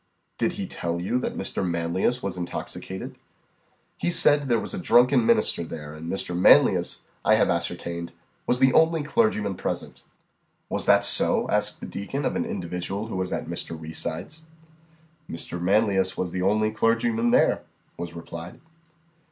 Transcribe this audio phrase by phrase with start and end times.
[0.39, 1.63] "Did he tell you that Mr.
[1.63, 3.19] Manlius was intoxicated?"
[3.97, 6.35] "He said there was a drunken minister there, and Mr.
[6.35, 8.11] Manlius, I have ascertained,
[8.47, 10.01] was the only clergyman present."
[10.69, 13.79] "Was that so?" asked the deacon of an individual who was at Mr.
[13.79, 14.41] Reeside's.
[15.29, 15.61] "Mr.
[15.61, 17.61] Manlius was the only clergyman there,"
[17.95, 18.59] was replied.